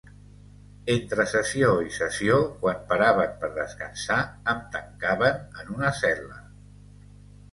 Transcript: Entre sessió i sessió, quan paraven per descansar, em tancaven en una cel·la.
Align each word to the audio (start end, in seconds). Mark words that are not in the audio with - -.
Entre 0.93 1.23
sessió 1.31 1.73
i 1.87 1.91
sessió, 1.97 2.39
quan 2.63 2.79
paraven 2.93 3.35
per 3.43 3.51
descansar, 3.59 4.17
em 4.55 4.63
tancaven 4.77 5.39
en 5.65 5.71
una 5.77 5.95
cel·la. 5.99 6.41